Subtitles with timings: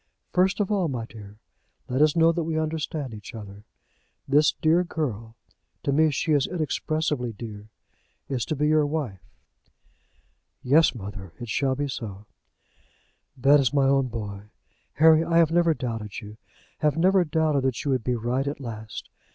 [0.33, 1.37] "First of all, my dear,
[1.87, 3.65] let us know that we understand each other.
[4.27, 5.35] This dear girl,
[5.83, 7.69] to me she is inexpressibly dear,
[8.27, 9.21] is to be your wife?"
[10.63, 12.81] "Yes, mother; it shall be so." [Illustration: The sheep
[13.27, 14.07] returns to the fold.] "That is my own
[14.39, 14.45] boy!
[14.93, 16.37] Harry, I have never doubted you;
[16.79, 19.07] have never doubted that you would be right at last.